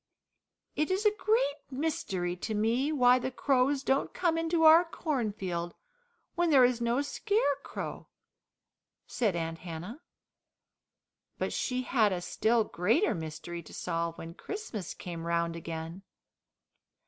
[0.75, 5.75] "It is a great mystery to me why the crows don't come into our cornfield,
[6.33, 8.07] when there is no scarecrow,"
[9.05, 10.01] said Aunt Hannah.
[11.37, 16.01] But she had a still greater mystery to solve when Christmas came round again.